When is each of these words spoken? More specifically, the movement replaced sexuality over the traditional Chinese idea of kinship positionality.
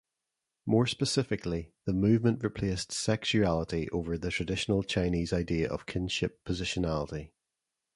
More 0.65 0.87
specifically, 0.87 1.73
the 1.85 1.93
movement 1.93 2.43
replaced 2.43 2.91
sexuality 2.91 3.87
over 3.91 4.17
the 4.17 4.31
traditional 4.31 4.81
Chinese 4.81 5.31
idea 5.31 5.69
of 5.69 5.85
kinship 5.85 6.43
positionality. 6.43 7.29